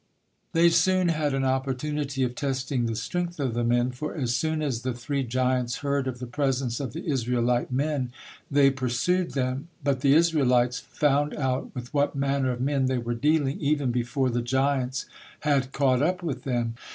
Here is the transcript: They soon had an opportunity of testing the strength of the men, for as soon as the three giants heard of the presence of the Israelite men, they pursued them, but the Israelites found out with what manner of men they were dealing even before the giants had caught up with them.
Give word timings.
They 0.53 0.69
soon 0.69 1.09
had 1.09 1.35
an 1.35 1.43
opportunity 1.43 2.23
of 2.23 2.33
testing 2.33 2.87
the 2.87 2.95
strength 2.95 3.39
of 3.39 3.53
the 3.53 3.63
men, 3.63 3.91
for 3.91 4.15
as 4.15 4.35
soon 4.35 4.63
as 4.63 4.81
the 4.81 4.95
three 4.95 5.23
giants 5.23 5.75
heard 5.85 6.07
of 6.07 6.17
the 6.17 6.25
presence 6.25 6.79
of 6.79 6.93
the 6.93 7.05
Israelite 7.05 7.71
men, 7.71 8.11
they 8.49 8.71
pursued 8.71 9.33
them, 9.35 9.67
but 9.83 10.01
the 10.01 10.15
Israelites 10.15 10.79
found 10.79 11.35
out 11.35 11.69
with 11.75 11.93
what 11.93 12.15
manner 12.15 12.49
of 12.49 12.61
men 12.61 12.87
they 12.87 12.97
were 12.97 13.13
dealing 13.13 13.61
even 13.61 13.91
before 13.91 14.31
the 14.31 14.41
giants 14.41 15.05
had 15.41 15.71
caught 15.71 16.01
up 16.01 16.23
with 16.23 16.45
them. 16.45 16.73